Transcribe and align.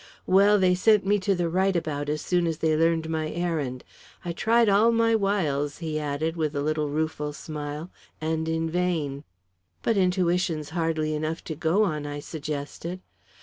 Well, 0.25 0.57
they 0.57 0.73
sent 0.73 1.05
me 1.05 1.19
to 1.19 1.35
the 1.35 1.47
right 1.47 1.75
about 1.75 2.09
as 2.09 2.23
soon 2.23 2.47
as 2.47 2.57
they 2.57 2.75
learned 2.75 3.07
my 3.07 3.29
errand. 3.29 3.83
I 4.25 4.31
tried 4.31 4.67
all 4.67 4.91
my 4.91 5.13
wiles," 5.13 5.77
he 5.77 5.99
added, 5.99 6.35
with 6.35 6.55
a 6.55 6.61
little 6.63 6.89
rueful 6.89 7.33
smile, 7.33 7.91
"and 8.19 8.49
in 8.49 8.67
vain." 8.67 9.25
"But 9.83 9.97
intuition's 9.97 10.71
hardly 10.71 11.13
enough 11.13 11.43
to 11.43 11.55
go 11.55 11.83
on," 11.83 12.07
I 12.07 12.19
suggested. 12.19 12.99